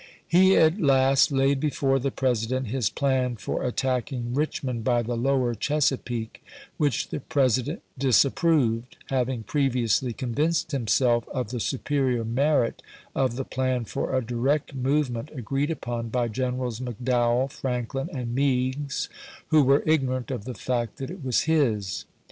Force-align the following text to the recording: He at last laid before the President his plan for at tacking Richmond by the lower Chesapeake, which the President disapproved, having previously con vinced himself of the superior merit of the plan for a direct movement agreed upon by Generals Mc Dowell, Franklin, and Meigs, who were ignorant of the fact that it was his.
He 0.27 0.57
at 0.57 0.79
last 0.81 1.31
laid 1.31 1.59
before 1.59 1.99
the 1.99 2.09
President 2.09 2.69
his 2.69 2.89
plan 2.89 3.35
for 3.35 3.63
at 3.63 3.77
tacking 3.77 4.33
Richmond 4.33 4.83
by 4.83 5.03
the 5.03 5.15
lower 5.15 5.53
Chesapeake, 5.53 6.43
which 6.77 7.09
the 7.09 7.19
President 7.19 7.83
disapproved, 7.95 8.97
having 9.11 9.43
previously 9.43 10.11
con 10.11 10.33
vinced 10.33 10.71
himself 10.71 11.29
of 11.29 11.51
the 11.51 11.59
superior 11.59 12.25
merit 12.25 12.81
of 13.13 13.35
the 13.35 13.45
plan 13.45 13.85
for 13.85 14.15
a 14.17 14.25
direct 14.25 14.73
movement 14.73 15.29
agreed 15.35 15.69
upon 15.69 16.09
by 16.09 16.27
Generals 16.27 16.81
Mc 16.81 16.95
Dowell, 17.03 17.47
Franklin, 17.49 18.09
and 18.11 18.33
Meigs, 18.33 19.07
who 19.49 19.61
were 19.61 19.83
ignorant 19.85 20.31
of 20.31 20.45
the 20.45 20.55
fact 20.55 20.97
that 20.97 21.11
it 21.11 21.23
was 21.23 21.41
his. 21.41 22.05